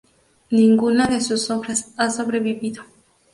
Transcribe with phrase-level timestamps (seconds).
[0.49, 2.83] Ninguna de sus obras ha sobrevivido.